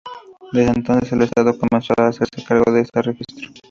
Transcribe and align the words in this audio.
Desde 0.51 0.71
entonces, 0.71 1.11
el 1.11 1.21
Estado 1.21 1.53
comenzó 1.59 1.93
a 1.99 2.07
hacerse 2.07 2.43
cargo 2.43 2.71
de 2.71 2.81
este 2.81 3.03
registro. 3.03 3.49